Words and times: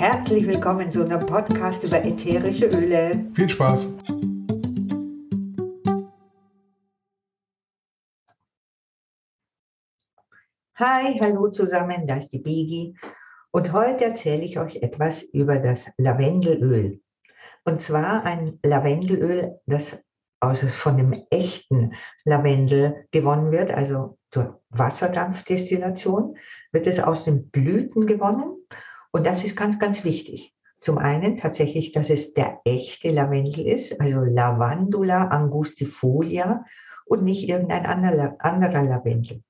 Herzlich 0.00 0.46
willkommen 0.46 0.90
zu 0.90 1.04
einem 1.04 1.26
Podcast 1.26 1.84
über 1.84 2.02
ätherische 2.02 2.64
Öle. 2.68 3.22
Viel 3.34 3.50
Spaß! 3.50 3.86
Hi, 10.76 11.18
hallo 11.20 11.50
zusammen, 11.50 12.06
da 12.06 12.16
ist 12.16 12.30
die 12.30 12.38
Bigi. 12.38 12.96
Und 13.50 13.74
heute 13.74 14.06
erzähle 14.06 14.42
ich 14.42 14.58
euch 14.58 14.76
etwas 14.76 15.22
über 15.22 15.58
das 15.58 15.90
Lavendelöl. 15.98 17.02
Und 17.66 17.82
zwar 17.82 18.24
ein 18.24 18.58
Lavendelöl, 18.64 19.60
das 19.66 20.02
aus, 20.40 20.62
von 20.62 20.96
dem 20.96 21.26
echten 21.28 21.92
Lavendel 22.24 23.04
gewonnen 23.10 23.52
wird, 23.52 23.70
also 23.70 24.16
durch 24.30 24.48
Wasserdampfdestillation 24.70 26.38
wird 26.72 26.86
es 26.86 27.00
aus 27.00 27.24
den 27.24 27.50
Blüten 27.50 28.06
gewonnen. 28.06 28.56
Und 29.12 29.26
das 29.26 29.44
ist 29.44 29.56
ganz, 29.56 29.78
ganz 29.78 30.04
wichtig. 30.04 30.54
Zum 30.80 30.98
einen 30.98 31.36
tatsächlich, 31.36 31.92
dass 31.92 32.08
es 32.08 32.32
der 32.32 32.60
echte 32.64 33.10
Lavendel 33.10 33.66
ist, 33.66 34.00
also 34.00 34.20
Lavandula 34.20 35.28
angustifolia 35.28 36.64
und 37.04 37.22
nicht 37.22 37.48
irgendein 37.48 37.86
anderer, 37.86 38.82
Lavendel. 38.82 39.42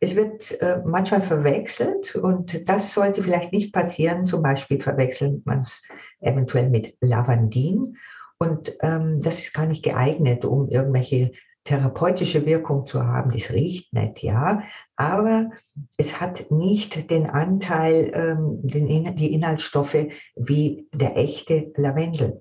Es 0.00 0.14
wird 0.14 0.60
äh, 0.60 0.82
manchmal 0.84 1.22
verwechselt 1.22 2.14
und 2.16 2.68
das 2.68 2.92
sollte 2.92 3.22
vielleicht 3.22 3.52
nicht 3.52 3.72
passieren. 3.72 4.26
Zum 4.26 4.42
Beispiel 4.42 4.80
verwechselt 4.80 5.44
man 5.46 5.60
es 5.60 5.82
eventuell 6.20 6.70
mit 6.70 6.96
Lavandin 7.00 7.96
und 8.38 8.76
ähm, 8.80 9.20
das 9.20 9.40
ist 9.40 9.54
gar 9.54 9.66
nicht 9.66 9.82
geeignet, 9.82 10.44
um 10.44 10.68
irgendwelche 10.68 11.32
therapeutische 11.66 12.46
Wirkung 12.46 12.86
zu 12.86 13.04
haben. 13.04 13.32
Das 13.32 13.50
riecht 13.50 13.92
nett, 13.92 14.22
ja, 14.22 14.62
aber 14.96 15.50
es 15.96 16.20
hat 16.20 16.50
nicht 16.50 17.10
den 17.10 17.26
Anteil, 17.26 18.10
ähm, 18.14 18.60
den, 18.62 19.16
die 19.16 19.34
Inhaltsstoffe 19.34 20.06
wie 20.34 20.88
der 20.94 21.16
echte 21.16 21.72
Lavendel. 21.76 22.40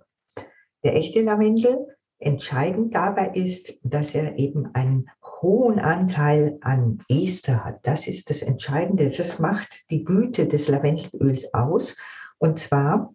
Der 0.84 0.96
echte 0.96 1.22
Lavendel, 1.22 1.88
entscheidend 2.20 2.96
dabei 2.96 3.32
ist, 3.34 3.74
dass 3.84 4.16
er 4.16 4.40
eben 4.40 4.74
einen 4.74 5.10
hohen 5.22 5.80
Anteil 5.80 6.58
an 6.62 6.99
Ester 7.10 7.66
hat. 7.66 7.80
Das 7.84 8.08
ist 8.08 8.30
das 8.30 8.42
Entscheidende. 8.42 9.10
Das 9.10 9.40
macht 9.40 9.90
die 9.92 10.04
Güte 10.04 10.48
des 10.48 10.68
Lavendelöls 10.68 11.54
aus. 11.54 11.98
Und 12.38 12.60
zwar 12.60 13.14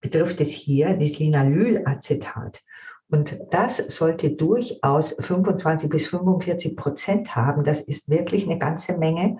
betrifft 0.00 0.40
es 0.40 0.50
hier 0.50 0.96
das 0.96 1.18
Linalylacetat. 1.18 2.62
Und 3.10 3.40
das 3.50 3.76
sollte 3.76 4.30
durchaus 4.30 5.16
25 5.18 5.90
bis 5.90 6.06
45 6.06 6.76
Prozent 6.76 7.34
haben. 7.34 7.64
Das 7.64 7.80
ist 7.80 8.08
wirklich 8.08 8.46
eine 8.46 8.58
ganze 8.58 8.96
Menge. 8.96 9.38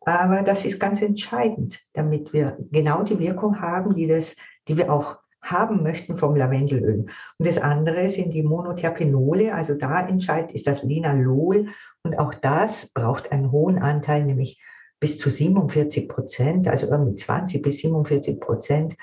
Aber 0.00 0.42
das 0.42 0.64
ist 0.64 0.78
ganz 0.78 1.02
entscheidend, 1.02 1.80
damit 1.94 2.32
wir 2.32 2.58
genau 2.70 3.02
die 3.02 3.18
Wirkung 3.18 3.60
haben, 3.60 3.96
die, 3.96 4.06
das, 4.06 4.36
die 4.68 4.76
wir 4.76 4.92
auch 4.92 5.16
haben 5.42 5.82
möchten 5.82 6.16
vom 6.16 6.36
Lavendelöl. 6.36 7.06
Und 7.38 7.46
das 7.46 7.58
andere 7.58 8.08
sind 8.08 8.34
die 8.34 8.42
Monoterpenole. 8.42 9.54
Also 9.54 9.74
da 9.74 10.06
entscheidet 10.06 10.52
ist 10.52 10.66
das 10.66 10.82
Linalol. 10.82 11.68
Und 12.02 12.18
auch 12.18 12.34
das 12.34 12.92
braucht 12.92 13.32
einen 13.32 13.50
hohen 13.50 13.78
Anteil, 13.78 14.24
nämlich 14.24 14.60
bis 15.00 15.18
zu 15.18 15.30
47 15.30 16.08
Prozent, 16.08 16.68
also 16.68 16.86
irgendwie 16.88 17.16
20 17.16 17.62
bis 17.62 17.78
47 17.78 18.40
Prozent. 18.40 18.96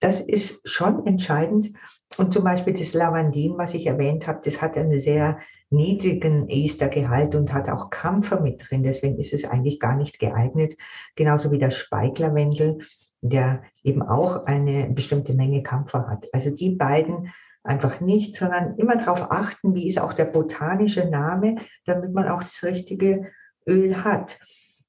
Das 0.00 0.20
ist 0.20 0.68
schon 0.68 1.06
entscheidend. 1.06 1.72
Und 2.16 2.32
zum 2.32 2.44
Beispiel 2.44 2.72
das 2.72 2.94
Lavandin, 2.94 3.58
was 3.58 3.74
ich 3.74 3.86
erwähnt 3.86 4.26
habe, 4.26 4.40
das 4.44 4.62
hat 4.62 4.76
einen 4.76 4.98
sehr 5.00 5.38
niedrigen 5.70 6.48
Estergehalt 6.48 7.34
und 7.34 7.52
hat 7.52 7.68
auch 7.68 7.90
Kampfer 7.90 8.40
mit 8.40 8.64
drin. 8.64 8.82
Deswegen 8.82 9.18
ist 9.18 9.32
es 9.32 9.44
eigentlich 9.44 9.80
gar 9.80 9.96
nicht 9.96 10.18
geeignet. 10.18 10.76
Genauso 11.16 11.50
wie 11.50 11.58
der 11.58 11.70
Speiklavendel, 11.70 12.78
der 13.20 13.62
eben 13.82 14.02
auch 14.02 14.46
eine 14.46 14.88
bestimmte 14.90 15.34
Menge 15.34 15.62
Kampfer 15.62 16.06
hat. 16.08 16.28
Also 16.32 16.50
die 16.54 16.70
beiden 16.70 17.32
einfach 17.64 18.00
nicht, 18.00 18.36
sondern 18.36 18.76
immer 18.76 18.96
darauf 18.96 19.30
achten, 19.30 19.74
wie 19.74 19.88
ist 19.88 20.00
auch 20.00 20.12
der 20.12 20.26
botanische 20.26 21.04
Name, 21.10 21.56
damit 21.84 22.12
man 22.12 22.28
auch 22.28 22.42
das 22.42 22.62
richtige 22.62 23.32
Öl 23.66 24.04
hat. 24.04 24.38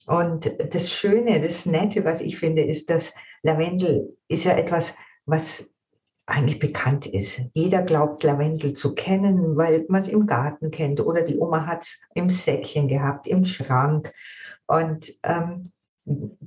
Und 0.06 0.52
das 0.74 0.91
Schöne, 0.91 1.41
das 1.41 1.66
Nette, 1.66 2.06
was 2.06 2.22
ich 2.22 2.38
finde, 2.38 2.64
ist, 2.64 2.90
dass 2.90 3.14
Lavendel 3.41 4.16
ist 4.28 4.44
ja 4.44 4.53
etwas, 4.53 4.96
was 5.25 5.74
eigentlich 6.28 6.60
bekannt 6.60 7.08
ist. 7.08 7.42
Jeder 7.54 7.82
glaubt, 7.82 8.22
Lavendel 8.24 8.74
zu 8.74 8.94
kennen, 8.94 9.56
weil 9.56 9.86
man 9.88 10.02
es 10.02 10.10
im 10.10 10.28
Garten 10.28 10.72
kennt 10.72 11.00
oder 11.00 11.22
die 11.22 11.38
Oma 11.38 11.66
hat 11.66 11.84
es 11.84 12.02
im 12.14 12.30
Säckchen 12.30 12.88
gehabt, 12.90 13.28
im 13.28 13.46
Schrank. 13.46 14.12
Und 14.68 15.14
ähm, 15.24 15.72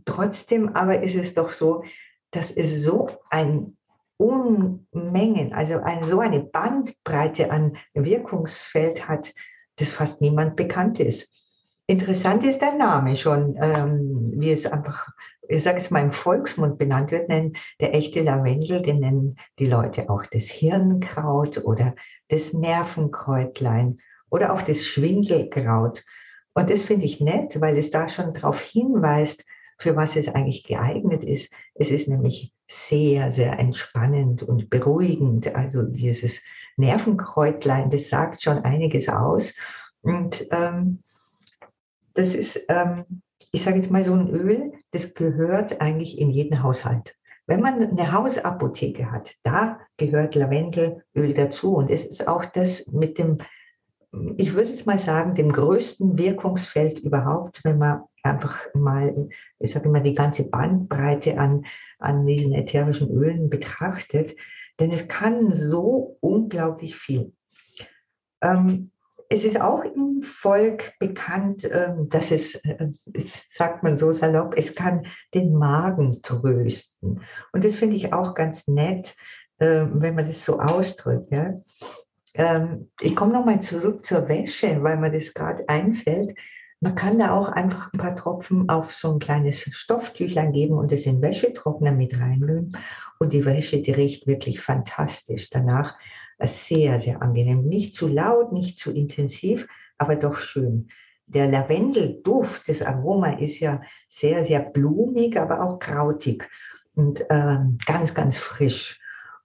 trotzdem 0.04 0.76
aber 0.76 1.02
ist 1.02 1.14
es 1.14 1.34
doch 1.34 1.54
so, 1.54 1.82
dass 2.30 2.50
es 2.50 2.84
so 2.84 3.08
ein 3.30 3.76
Unmengen, 4.18 5.54
also 5.54 5.78
ein, 5.78 6.02
so 6.04 6.20
eine 6.20 6.40
Bandbreite 6.40 7.50
an 7.50 7.78
Wirkungsfeld 7.94 9.08
hat, 9.08 9.32
dass 9.76 9.90
fast 9.90 10.20
niemand 10.20 10.56
bekannt 10.56 11.00
ist. 11.00 11.34
Interessant 11.86 12.44
ist 12.44 12.60
der 12.60 12.74
Name 12.74 13.16
schon, 13.16 13.56
ähm, 13.60 14.30
wie 14.36 14.52
es 14.52 14.66
einfach 14.66 15.08
ich 15.50 15.62
sage 15.62 15.78
jetzt 15.78 15.90
mal 15.90 16.02
im 16.02 16.12
Volksmund 16.12 16.78
benannt 16.78 17.10
wird, 17.10 17.28
nennen 17.28 17.54
der 17.80 17.94
echte 17.94 18.22
Lavendel, 18.22 18.82
den 18.82 19.00
nennen 19.00 19.36
die 19.58 19.66
Leute 19.66 20.08
auch 20.08 20.24
das 20.26 20.44
Hirnkraut 20.44 21.64
oder 21.64 21.94
das 22.28 22.52
Nervenkräutlein 22.52 23.98
oder 24.30 24.52
auch 24.52 24.62
das 24.62 24.84
Schwindelkraut. 24.84 26.04
Und 26.54 26.70
das 26.70 26.82
finde 26.82 27.06
ich 27.06 27.20
nett, 27.20 27.60
weil 27.60 27.76
es 27.76 27.90
da 27.90 28.08
schon 28.08 28.34
darauf 28.34 28.60
hinweist, 28.60 29.44
für 29.78 29.96
was 29.96 30.16
es 30.16 30.28
eigentlich 30.28 30.64
geeignet 30.64 31.24
ist. 31.24 31.52
Es 31.74 31.90
ist 31.90 32.06
nämlich 32.06 32.52
sehr, 32.68 33.32
sehr 33.32 33.58
entspannend 33.58 34.42
und 34.42 34.68
beruhigend. 34.68 35.54
Also 35.54 35.82
dieses 35.82 36.40
Nervenkräutlein, 36.76 37.90
das 37.90 38.08
sagt 38.08 38.42
schon 38.42 38.58
einiges 38.58 39.08
aus. 39.08 39.54
Und 40.02 40.46
ähm, 40.50 41.02
das 42.14 42.34
ist 42.34 42.66
ähm, 42.68 43.22
ich 43.52 43.62
sage 43.62 43.78
jetzt 43.78 43.90
mal 43.90 44.04
so 44.04 44.14
ein 44.14 44.28
Öl, 44.30 44.72
das 44.92 45.14
gehört 45.14 45.80
eigentlich 45.80 46.18
in 46.18 46.30
jeden 46.30 46.62
Haushalt. 46.62 47.16
Wenn 47.46 47.60
man 47.60 47.82
eine 47.82 48.12
Hausapotheke 48.12 49.10
hat, 49.10 49.34
da 49.42 49.80
gehört 49.96 50.34
Lavendelöl 50.34 51.34
dazu. 51.34 51.74
Und 51.74 51.90
es 51.90 52.06
ist 52.06 52.28
auch 52.28 52.44
das 52.44 52.86
mit 52.88 53.18
dem, 53.18 53.38
ich 54.36 54.54
würde 54.54 54.70
jetzt 54.70 54.86
mal 54.86 54.98
sagen, 54.98 55.34
dem 55.34 55.52
größten 55.52 56.16
Wirkungsfeld 56.16 57.00
überhaupt, 57.00 57.64
wenn 57.64 57.78
man 57.78 58.02
einfach 58.22 58.56
mal, 58.74 59.28
ich 59.58 59.70
sage 59.72 59.88
immer, 59.88 60.00
die 60.00 60.14
ganze 60.14 60.48
Bandbreite 60.48 61.38
an, 61.38 61.64
an 61.98 62.26
diesen 62.26 62.54
ätherischen 62.54 63.10
Ölen 63.10 63.50
betrachtet. 63.50 64.36
Denn 64.78 64.90
es 64.92 65.08
kann 65.08 65.52
so 65.52 66.16
unglaublich 66.20 66.96
viel. 66.96 67.32
Ähm, 68.42 68.92
es 69.32 69.44
ist 69.44 69.60
auch 69.60 69.84
im 69.84 70.22
Volk 70.22 70.92
bekannt, 70.98 71.68
ähm, 71.72 72.08
dass 72.08 72.32
es, 72.32 72.56
äh, 72.56 72.88
sagt 73.48 73.84
man 73.84 73.96
so 73.96 74.10
salopp, 74.10 74.54
es 74.56 74.74
kann 74.74 75.06
den 75.34 75.54
Magen 75.54 76.20
trösten. 76.20 77.22
Und 77.52 77.64
das 77.64 77.76
finde 77.76 77.96
ich 77.96 78.12
auch 78.12 78.34
ganz 78.34 78.66
nett, 78.66 79.14
ähm, 79.60 80.02
wenn 80.02 80.16
man 80.16 80.26
das 80.26 80.44
so 80.44 80.58
ausdrückt. 80.58 81.32
Ähm, 82.34 82.90
ich 83.00 83.14
komme 83.14 83.32
nochmal 83.32 83.60
zurück 83.60 84.04
zur 84.04 84.28
Wäsche, 84.28 84.82
weil 84.82 84.96
mir 84.96 85.12
das 85.12 85.32
gerade 85.32 85.68
einfällt. 85.68 86.34
Man 86.80 86.96
kann 86.96 87.18
da 87.18 87.32
auch 87.32 87.50
einfach 87.50 87.92
ein 87.92 88.00
paar 88.00 88.16
Tropfen 88.16 88.68
auf 88.68 88.92
so 88.92 89.12
ein 89.12 89.18
kleines 89.20 89.60
Stofftüchlein 89.60 90.52
geben 90.52 90.74
und 90.74 90.90
es 90.90 91.06
in 91.06 91.22
Wäschetrockner 91.22 91.92
mit 91.92 92.18
reinrühren. 92.18 92.76
Und 93.20 93.32
die 93.32 93.44
Wäsche, 93.44 93.80
die 93.80 93.92
riecht 93.92 94.26
wirklich 94.26 94.60
fantastisch 94.60 95.50
danach 95.50 95.96
sehr, 96.46 97.00
sehr 97.00 97.22
angenehm. 97.22 97.64
Nicht 97.66 97.94
zu 97.94 98.08
laut, 98.08 98.52
nicht 98.52 98.78
zu 98.78 98.92
intensiv, 98.92 99.66
aber 99.98 100.16
doch 100.16 100.36
schön. 100.36 100.88
Der 101.26 101.46
Lavendelduft, 101.48 102.68
das 102.68 102.82
Aroma 102.82 103.38
ist 103.38 103.60
ja 103.60 103.82
sehr, 104.08 104.44
sehr 104.44 104.60
blumig, 104.60 105.38
aber 105.38 105.62
auch 105.62 105.78
krautig 105.78 106.48
und 106.94 107.20
äh, 107.30 107.58
ganz, 107.86 108.14
ganz 108.14 108.36
frisch 108.36 109.00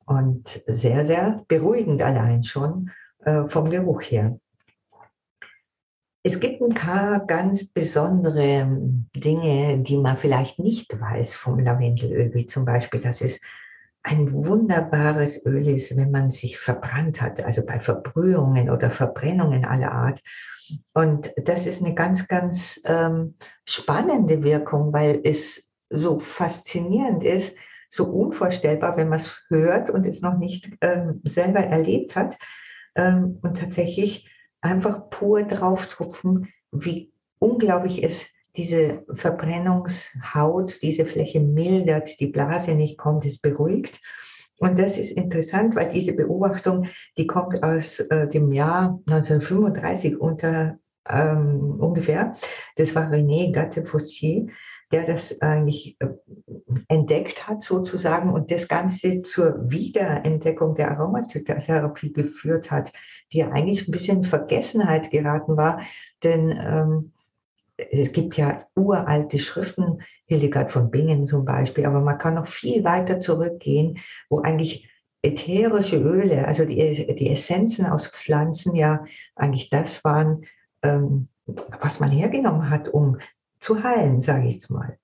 und 0.05 0.61
sehr, 0.65 1.05
sehr 1.05 1.43
beruhigend 1.47 2.01
allein 2.01 2.43
schon 2.43 2.91
äh, 3.19 3.47
vom 3.49 3.69
Geruch 3.69 4.01
her. 4.01 4.39
Es 6.23 6.39
gibt 6.39 6.59
ein 6.59 6.73
paar 6.73 7.23
ganz 7.27 7.67
besondere 7.67 8.67
Dinge, 9.15 9.77
die 9.83 9.97
man 9.97 10.17
vielleicht 10.17 10.57
nicht 10.57 10.99
weiß 10.99 11.35
vom 11.35 11.59
Lavendelöl, 11.59 12.33
wie 12.33 12.47
zum 12.47 12.65
Beispiel, 12.65 12.99
dass 12.99 13.21
es 13.21 13.39
ein 14.05 14.31
wunderbares 14.31 15.43
Öl 15.45 15.67
ist, 15.67 15.97
wenn 15.97 16.11
man 16.11 16.29
sich 16.29 16.59
verbrannt 16.59 17.21
hat, 17.21 17.43
also 17.43 17.65
bei 17.65 17.79
Verbrühungen 17.79 18.69
oder 18.69 18.91
Verbrennungen 18.91 19.65
aller 19.65 19.91
Art. 19.91 20.21
Und 20.93 21.31
das 21.37 21.65
ist 21.65 21.81
eine 21.81 21.95
ganz, 21.95 22.27
ganz 22.27 22.79
ähm, 22.85 23.35
spannende 23.65 24.43
Wirkung, 24.43 24.93
weil 24.93 25.21
es 25.23 25.71
so 25.89 26.19
faszinierend 26.19 27.23
ist, 27.23 27.57
so 27.89 28.05
unvorstellbar, 28.05 28.95
wenn 28.95 29.09
man 29.09 29.19
es 29.19 29.41
hört 29.47 29.89
und 29.89 30.05
es 30.05 30.21
noch 30.21 30.37
nicht 30.37 30.69
ähm, 30.81 31.21
selber 31.23 31.61
erlebt 31.61 32.15
hat. 32.15 32.37
Ähm, 32.95 33.39
und 33.41 33.57
tatsächlich 33.57 34.29
einfach 34.61 35.09
pur 35.09 35.43
drauf 35.43 35.87
tropfen, 35.87 36.49
wie 36.71 37.11
unglaublich 37.39 38.03
es 38.03 38.27
diese 38.57 39.03
Verbrennungshaut, 39.13 40.81
diese 40.81 41.05
Fläche 41.05 41.39
mildert, 41.39 42.19
die 42.19 42.27
Blase 42.27 42.75
nicht 42.75 42.97
kommt, 42.97 43.25
es 43.25 43.37
beruhigt. 43.37 44.01
Und 44.57 44.79
das 44.79 44.97
ist 44.97 45.11
interessant, 45.11 45.75
weil 45.75 45.89
diese 45.89 46.15
Beobachtung, 46.15 46.87
die 47.17 47.27
kommt 47.27 47.61
aus 47.61 47.99
äh, 47.99 48.27
dem 48.27 48.51
Jahr 48.51 48.99
1935 49.07 50.19
unter 50.19 50.79
ähm, 51.09 51.77
ungefähr. 51.79 52.35
Das 52.77 52.95
war 52.95 53.11
René 53.11 53.51
Gatte-Fossier, 53.51 54.47
der 54.91 55.05
das 55.05 55.41
eigentlich 55.41 55.97
äh, 55.99 56.07
entdeckt 56.87 57.47
hat 57.47 57.63
sozusagen 57.63 58.31
und 58.31 58.51
das 58.51 58.67
Ganze 58.67 59.21
zur 59.21 59.69
Wiederentdeckung 59.69 60.75
der 60.75 60.91
Aromatherapie 60.91 62.13
geführt 62.13 62.71
hat, 62.71 62.91
die 63.31 63.39
ja 63.39 63.49
eigentlich 63.49 63.87
ein 63.87 63.91
bisschen 63.91 64.17
in 64.17 64.23
Vergessenheit 64.23 65.11
geraten 65.11 65.57
war, 65.57 65.81
denn 66.23 66.51
ähm, 66.51 67.11
es 67.77 68.11
gibt 68.11 68.37
ja 68.37 68.65
uralte 68.75 69.39
Schriften, 69.39 70.01
Hildegard 70.25 70.71
von 70.71 70.91
Bingen 70.91 71.25
zum 71.25 71.45
Beispiel, 71.45 71.85
aber 71.85 72.01
man 72.01 72.17
kann 72.17 72.35
noch 72.35 72.47
viel 72.47 72.83
weiter 72.83 73.19
zurückgehen, 73.19 73.99
wo 74.29 74.39
eigentlich 74.41 74.89
ätherische 75.21 75.97
Öle, 75.97 76.47
also 76.47 76.65
die, 76.65 77.15
die 77.15 77.29
Essenzen 77.29 77.85
aus 77.85 78.07
Pflanzen 78.07 78.75
ja 78.75 79.05
eigentlich 79.35 79.69
das 79.69 80.03
waren, 80.03 80.45
ähm, 80.83 81.29
was 81.81 81.99
man 81.99 82.11
hergenommen 82.11 82.69
hat, 82.69 82.89
um 82.89 83.17
zu 83.59 83.83
heilen, 83.83 84.21
sage 84.21 84.47
ich 84.47 84.69
mal. 84.69 84.97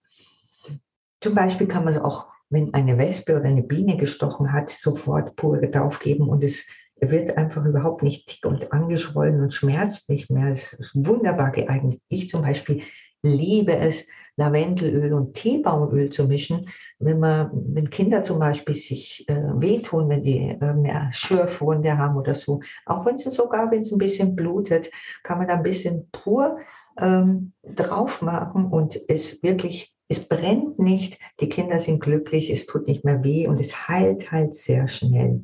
Zum 1.21 1.35
Beispiel 1.35 1.67
kann 1.67 1.83
man 1.83 1.93
es 1.93 1.99
auch, 1.99 2.29
wenn 2.49 2.73
eine 2.73 2.97
Wespe 2.97 3.35
oder 3.37 3.45
eine 3.45 3.63
Biene 3.63 3.97
gestochen 3.97 4.51
hat, 4.51 4.71
sofort 4.71 5.35
pure 5.35 5.69
draufgeben 5.69 6.27
und 6.27 6.43
es 6.43 6.65
wird 7.01 7.35
einfach 7.35 7.65
überhaupt 7.65 8.03
nicht 8.03 8.29
dick 8.29 8.45
und 8.45 8.71
angeschwollen 8.71 9.41
und 9.41 9.53
schmerzt 9.53 10.09
nicht 10.09 10.29
mehr. 10.29 10.49
Es 10.49 10.73
ist 10.73 10.91
wunderbar 10.93 11.51
geeignet. 11.51 11.99
Ich 12.09 12.29
zum 12.29 12.43
Beispiel 12.43 12.83
liebe 13.23 13.75
es, 13.75 14.07
Lavendelöl 14.37 15.13
und 15.13 15.33
Teebaumöl 15.33 16.09
zu 16.09 16.25
mischen, 16.25 16.69
wenn 16.99 17.19
man, 17.19 17.51
wenn 17.53 17.89
Kinder 17.89 18.23
zum 18.23 18.39
Beispiel 18.39 18.75
sich 18.75 19.25
äh, 19.27 19.35
wehtun, 19.35 20.09
wenn 20.09 20.23
die 20.23 20.57
äh, 20.59 20.73
mehr 20.73 21.09
Schürfwunde 21.11 21.97
haben 21.97 22.15
oder 22.15 22.33
so. 22.33 22.61
Auch 22.85 23.05
wenn 23.05 23.15
es 23.15 23.23
sogar, 23.23 23.69
wenn 23.71 23.83
ein 23.83 23.97
bisschen 23.97 24.35
blutet, 24.35 24.89
kann 25.23 25.37
man 25.37 25.47
da 25.47 25.55
ein 25.55 25.63
bisschen 25.63 26.09
pur 26.11 26.59
ähm, 26.97 27.51
drauf 27.63 28.21
machen 28.21 28.67
und 28.67 28.99
es 29.09 29.43
wirklich, 29.43 29.93
es 30.07 30.27
brennt 30.27 30.79
nicht, 30.79 31.19
die 31.39 31.49
Kinder 31.49 31.79
sind 31.79 32.01
glücklich, 32.01 32.49
es 32.49 32.65
tut 32.65 32.87
nicht 32.87 33.03
mehr 33.03 33.23
weh 33.23 33.47
und 33.47 33.59
es 33.59 33.87
heilt 33.87 34.31
halt 34.31 34.55
sehr 34.55 34.87
schnell. 34.87 35.43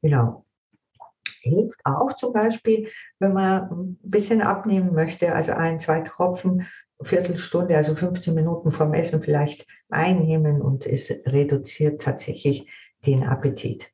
Genau 0.00 0.44
hilft 1.42 1.80
auch 1.84 2.12
zum 2.14 2.32
Beispiel, 2.32 2.88
wenn 3.18 3.32
man 3.32 3.70
ein 3.70 3.98
bisschen 4.02 4.42
abnehmen 4.42 4.94
möchte, 4.94 5.34
also 5.34 5.52
ein, 5.52 5.78
zwei 5.78 6.00
Tropfen, 6.00 6.66
Viertelstunde, 7.02 7.76
also 7.76 7.94
15 7.94 8.34
Minuten 8.34 8.70
vom 8.70 8.94
Essen 8.94 9.22
vielleicht 9.22 9.66
einnehmen 9.90 10.62
und 10.62 10.86
es 10.86 11.10
reduziert 11.26 12.00
tatsächlich 12.02 12.70
den 13.04 13.24
Appetit. 13.24 13.92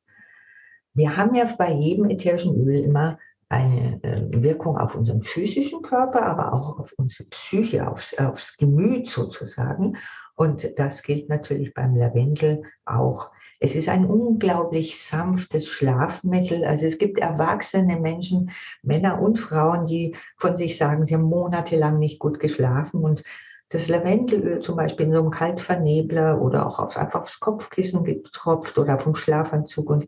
Wir 0.93 1.17
haben 1.17 1.33
ja 1.35 1.45
bei 1.57 1.71
jedem 1.71 2.09
ätherischen 2.09 2.55
Öl 2.55 2.79
immer 2.79 3.17
eine 3.49 3.99
äh, 4.03 4.43
Wirkung 4.43 4.77
auf 4.77 4.95
unseren 4.95 5.23
physischen 5.23 5.81
Körper, 5.81 6.23
aber 6.23 6.53
auch 6.53 6.79
auf 6.79 6.93
unsere 6.97 7.27
Psyche, 7.29 7.89
aufs, 7.89 8.17
aufs 8.17 8.55
Gemüt 8.57 9.07
sozusagen. 9.07 9.97
Und 10.35 10.77
das 10.77 11.01
gilt 11.01 11.29
natürlich 11.29 11.73
beim 11.73 11.95
Lavendel 11.95 12.63
auch. 12.85 13.31
Es 13.59 13.75
ist 13.75 13.89
ein 13.89 14.05
unglaublich 14.05 15.01
sanftes 15.03 15.67
Schlafmittel. 15.67 16.63
Also 16.63 16.85
es 16.85 16.97
gibt 16.97 17.19
erwachsene 17.19 17.99
Menschen, 17.99 18.51
Männer 18.81 19.21
und 19.21 19.37
Frauen, 19.37 19.85
die 19.85 20.15
von 20.37 20.55
sich 20.55 20.77
sagen, 20.77 21.05
sie 21.05 21.13
haben 21.13 21.23
monatelang 21.23 21.99
nicht 21.99 22.19
gut 22.19 22.39
geschlafen 22.39 23.03
und 23.03 23.23
das 23.69 23.87
Lavendelöl 23.87 24.61
zum 24.61 24.77
Beispiel 24.77 25.07
in 25.07 25.13
so 25.13 25.19
einem 25.19 25.29
Kaltvernebler 25.29 26.41
oder 26.41 26.65
auch 26.65 26.79
auf, 26.79 26.97
einfach 26.97 27.21
aufs 27.21 27.39
Kopfkissen 27.39 28.03
getropft 28.03 28.77
oder 28.77 28.97
vom 28.97 29.13
Schlafanzug 29.13 29.89
und 29.89 30.07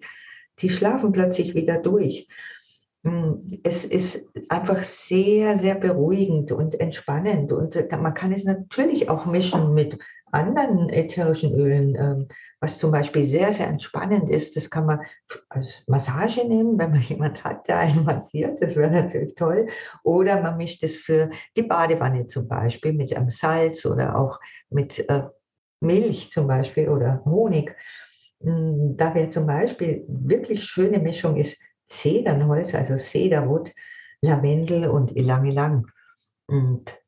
die 0.59 0.69
schlafen 0.69 1.11
plötzlich 1.11 1.53
wieder 1.53 1.77
durch. 1.77 2.27
Hm, 3.03 3.59
es 3.63 3.85
ist 3.85 4.29
einfach 4.49 4.83
sehr, 4.83 5.57
sehr 5.57 5.75
beruhigend 5.75 6.51
und 6.51 6.79
entspannend 6.79 7.51
und 7.51 7.75
man 7.91 8.13
kann 8.13 8.31
es 8.31 8.45
natürlich 8.45 9.09
auch 9.09 9.25
mischen 9.25 9.73
mit 9.73 9.99
anderen 10.31 10.89
ätherischen 10.89 11.53
Ölen, 11.53 11.95
ähm, 11.95 12.27
was 12.61 12.77
zum 12.77 12.91
Beispiel 12.91 13.23
sehr, 13.23 13.51
sehr 13.51 13.67
entspannend 13.67 14.29
ist, 14.29 14.55
das 14.55 14.69
kann 14.69 14.85
man 14.85 15.01
als 15.49 15.83
Massage 15.87 16.47
nehmen, 16.47 16.77
wenn 16.77 16.91
man 16.91 17.01
jemand 17.09 17.43
hat, 17.43 17.67
der 17.67 17.79
einen 17.79 18.05
massiert, 18.05 18.61
das 18.61 18.75
wäre 18.75 18.91
natürlich 18.91 19.35
toll. 19.35 19.67
Oder 20.03 20.41
man 20.41 20.57
mischt 20.57 20.83
es 20.83 20.95
für 20.95 21.31
die 21.57 21.63
Badewanne 21.63 22.27
zum 22.27 22.47
Beispiel 22.47 22.93
mit 22.93 23.15
einem 23.15 23.31
Salz 23.31 23.85
oder 23.85 24.15
auch 24.15 24.39
mit 24.69 24.99
äh, 25.09 25.23
Milch 25.81 26.31
zum 26.31 26.47
Beispiel 26.47 26.87
oder 26.87 27.23
Honig. 27.25 27.75
Hm, 28.41 28.95
da 28.95 29.13
wäre 29.15 29.31
zum 29.31 29.47
Beispiel 29.47 30.05
wirklich 30.07 30.63
schöne 30.63 30.99
Mischung 30.99 31.37
ist 31.37 31.59
Zedernholz, 31.87 32.75
also 32.75 32.95
Cedarwood, 32.95 33.73
Lavendel 34.21 34.87
und 34.87 35.15
Ilang 35.15 35.45
Ilang. 35.45 35.87
Und 36.45 37.00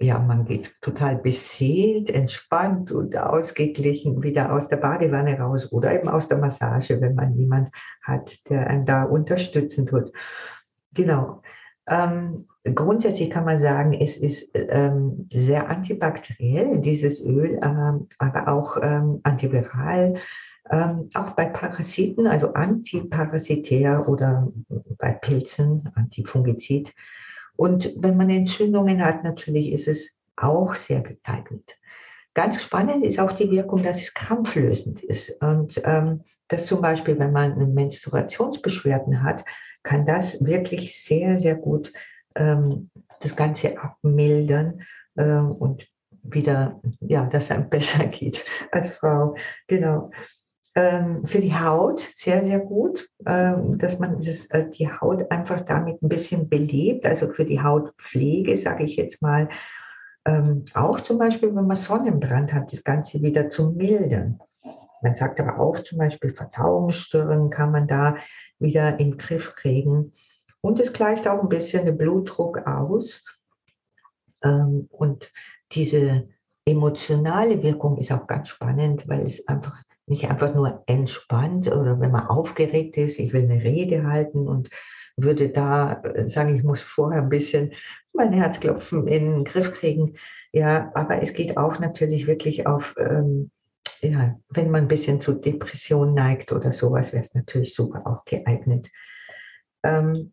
ja, 0.00 0.18
man 0.18 0.44
geht 0.44 0.74
total 0.80 1.16
beseelt, 1.16 2.10
entspannt 2.10 2.92
und 2.92 3.16
ausgeglichen 3.16 4.22
wieder 4.22 4.52
aus 4.52 4.68
der 4.68 4.76
Badewanne 4.76 5.38
raus 5.38 5.72
oder 5.72 5.94
eben 5.94 6.08
aus 6.08 6.28
der 6.28 6.38
Massage, 6.38 7.00
wenn 7.00 7.14
man 7.14 7.34
jemand 7.34 7.70
hat, 8.02 8.48
der 8.48 8.68
einen 8.68 8.86
da 8.86 9.04
unterstützen 9.04 9.86
tut. 9.86 10.12
Genau. 10.92 11.42
Ähm, 11.86 12.46
grundsätzlich 12.74 13.30
kann 13.30 13.44
man 13.44 13.60
sagen, 13.60 13.92
es 13.92 14.16
ist 14.16 14.50
ähm, 14.54 15.28
sehr 15.32 15.68
antibakteriell, 15.68 16.80
dieses 16.80 17.24
Öl, 17.24 17.60
ähm, 17.62 18.08
aber 18.18 18.48
auch 18.48 18.78
ähm, 18.82 19.20
antiviral. 19.22 20.14
Ähm, 20.70 21.10
auch 21.12 21.32
bei 21.32 21.44
Parasiten, 21.44 22.26
also 22.26 22.54
antiparasitär 22.54 24.08
oder 24.08 24.50
bei 24.98 25.12
Pilzen, 25.12 25.90
antifungizid 25.94 26.94
und 27.56 27.92
wenn 27.96 28.16
man 28.16 28.30
Entzündungen 28.30 29.04
hat, 29.04 29.24
natürlich 29.24 29.72
ist 29.72 29.88
es 29.88 30.10
auch 30.36 30.74
sehr 30.74 31.00
geeignet. 31.00 31.78
Ganz 32.34 32.60
spannend 32.60 33.04
ist 33.04 33.20
auch 33.20 33.32
die 33.32 33.50
Wirkung, 33.50 33.84
dass 33.84 34.02
es 34.02 34.12
krampflösend 34.12 35.04
ist. 35.04 35.40
Und 35.40 35.80
ähm, 35.84 36.24
dass 36.48 36.66
zum 36.66 36.80
Beispiel, 36.80 37.16
wenn 37.18 37.30
man 37.30 37.74
Menstruationsbeschwerden 37.74 39.22
hat, 39.22 39.44
kann 39.84 40.04
das 40.04 40.44
wirklich 40.44 41.00
sehr, 41.00 41.38
sehr 41.38 41.54
gut 41.54 41.92
ähm, 42.34 42.90
das 43.20 43.36
Ganze 43.36 43.78
abmildern 43.78 44.82
ähm, 45.16 45.52
und 45.52 45.86
wieder, 46.24 46.80
ja, 47.00 47.26
dass 47.26 47.52
einem 47.52 47.68
besser 47.70 48.06
geht 48.06 48.44
als 48.72 48.96
Frau. 48.96 49.36
Genau 49.68 50.10
ähm, 50.74 51.24
für 51.24 51.40
die 51.40 51.54
Haut 51.54 52.00
sehr, 52.00 52.44
sehr 52.44 52.58
gut, 52.58 53.08
ähm, 53.26 53.78
dass 53.78 53.98
man 53.98 54.20
das, 54.20 54.46
äh, 54.46 54.68
die 54.68 54.88
Haut 54.88 55.30
einfach 55.30 55.60
damit 55.60 56.02
ein 56.02 56.08
bisschen 56.08 56.48
belebt, 56.48 57.06
also 57.06 57.28
für 57.32 57.44
die 57.44 57.62
Hautpflege, 57.62 58.56
sage 58.56 58.84
ich 58.84 58.96
jetzt 58.96 59.22
mal, 59.22 59.48
ähm, 60.26 60.64
auch 60.74 61.00
zum 61.00 61.18
Beispiel, 61.18 61.54
wenn 61.54 61.66
man 61.66 61.76
Sonnenbrand 61.76 62.52
hat, 62.52 62.72
das 62.72 62.82
Ganze 62.82 63.22
wieder 63.22 63.50
zu 63.50 63.70
mildern. 63.70 64.40
Man 65.02 65.16
sagt 65.16 65.38
aber 65.38 65.60
auch 65.60 65.78
zum 65.80 65.98
Beispiel 65.98 66.32
Verdauungsstörungen 66.32 67.50
kann 67.50 67.70
man 67.70 67.86
da 67.86 68.16
wieder 68.58 68.98
in 68.98 69.10
den 69.10 69.18
Griff 69.18 69.54
kriegen. 69.54 70.12
Und 70.62 70.80
es 70.80 70.94
gleicht 70.94 71.28
auch 71.28 71.42
ein 71.42 71.50
bisschen 71.50 71.84
den 71.84 71.98
Blutdruck 71.98 72.66
aus. 72.66 73.22
Ähm, 74.42 74.88
und 74.90 75.30
diese 75.72 76.28
emotionale 76.66 77.62
Wirkung 77.62 77.98
ist 77.98 78.10
auch 78.10 78.26
ganz 78.26 78.48
spannend, 78.48 79.06
weil 79.06 79.26
es 79.26 79.46
einfach 79.46 79.82
nicht 80.06 80.28
einfach 80.30 80.54
nur 80.54 80.82
entspannt 80.86 81.68
oder 81.68 81.98
wenn 82.00 82.10
man 82.10 82.26
aufgeregt 82.26 82.96
ist, 82.96 83.18
ich 83.18 83.32
will 83.32 83.44
eine 83.44 83.62
Rede 83.62 84.04
halten 84.04 84.46
und 84.46 84.68
würde 85.16 85.48
da 85.48 86.02
äh, 86.02 86.28
sagen, 86.28 86.56
ich 86.56 86.62
muss 86.62 86.82
vorher 86.82 87.22
ein 87.22 87.28
bisschen 87.28 87.72
mein 88.12 88.32
Herzklopfen 88.32 89.06
in 89.06 89.30
den 89.30 89.44
Griff 89.44 89.72
kriegen. 89.72 90.16
Ja, 90.52 90.90
aber 90.94 91.22
es 91.22 91.32
geht 91.32 91.56
auch 91.56 91.78
natürlich 91.78 92.26
wirklich 92.26 92.66
auf, 92.66 92.94
ähm, 92.98 93.50
ja, 94.00 94.36
wenn 94.50 94.70
man 94.70 94.84
ein 94.84 94.88
bisschen 94.88 95.20
zu 95.20 95.32
Depression 95.32 96.14
neigt 96.14 96.52
oder 96.52 96.72
sowas, 96.72 97.12
wäre 97.12 97.22
es 97.22 97.34
natürlich 97.34 97.74
super 97.74 98.06
auch 98.06 98.24
geeignet. 98.24 98.90
Ähm, 99.82 100.32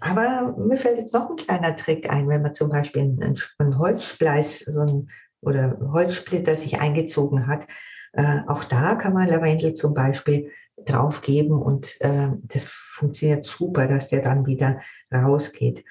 aber 0.00 0.54
mir 0.56 0.76
fällt 0.76 0.98
jetzt 0.98 1.14
noch 1.14 1.30
ein 1.30 1.36
kleiner 1.36 1.76
Trick 1.76 2.10
ein, 2.10 2.28
wenn 2.28 2.42
man 2.42 2.54
zum 2.54 2.68
Beispiel 2.68 3.02
einen, 3.02 3.36
einen 3.58 3.78
Holzspleiß 3.78 4.60
so 4.60 4.80
ein, 4.80 5.10
oder 5.40 5.78
Holzsplitter 5.80 6.56
sich 6.56 6.80
eingezogen 6.80 7.46
hat, 7.46 7.66
äh, 8.12 8.40
auch 8.46 8.64
da 8.64 8.94
kann 8.94 9.14
man 9.14 9.28
Lavendel 9.28 9.74
zum 9.74 9.94
Beispiel 9.94 10.50
draufgeben 10.84 11.52
und 11.60 12.00
äh, 12.00 12.28
das 12.42 12.64
funktioniert 12.64 13.44
super, 13.44 13.86
dass 13.86 14.08
der 14.08 14.22
dann 14.22 14.46
wieder 14.46 14.80
rausgeht. 15.12 15.84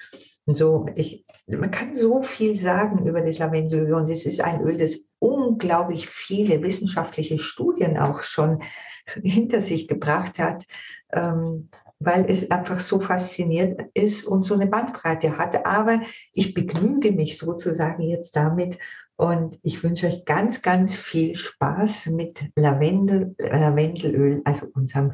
Und 0.46 0.56
so, 0.56 0.86
ich, 0.94 1.26
man 1.46 1.70
kann 1.70 1.94
so 1.94 2.22
viel 2.22 2.56
sagen 2.56 3.06
über 3.06 3.20
das 3.20 3.38
Lavendelöl 3.38 3.94
und 3.94 4.10
es 4.10 4.26
ist 4.26 4.40
ein 4.40 4.62
Öl, 4.62 4.78
das 4.78 5.00
unglaublich 5.18 6.08
viele 6.08 6.62
wissenschaftliche 6.62 7.38
Studien 7.38 7.98
auch 7.98 8.22
schon 8.22 8.62
hinter 9.22 9.60
sich 9.60 9.88
gebracht 9.88 10.38
hat. 10.38 10.66
Ähm, 11.12 11.68
weil 12.00 12.26
es 12.30 12.50
einfach 12.50 12.78
so 12.80 13.00
fasziniert 13.00 13.90
ist 13.94 14.24
und 14.24 14.44
so 14.44 14.54
eine 14.54 14.68
Bandbreite 14.68 15.36
hat. 15.36 15.66
Aber 15.66 16.00
ich 16.32 16.54
begnüge 16.54 17.12
mich 17.12 17.38
sozusagen 17.38 18.02
jetzt 18.02 18.36
damit 18.36 18.78
und 19.18 19.58
ich 19.64 19.82
wünsche 19.82 20.06
euch 20.06 20.24
ganz, 20.24 20.62
ganz 20.62 20.94
viel 20.94 21.34
Spaß 21.34 22.06
mit 22.06 22.52
Lavendel, 22.54 23.34
Lavendelöl, 23.38 24.42
also 24.44 24.68
unserem, 24.74 25.10